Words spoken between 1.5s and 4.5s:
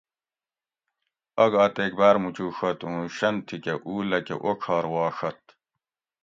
اتیک باۤر موچوڛت ھوں شن تھی کہ او لکہ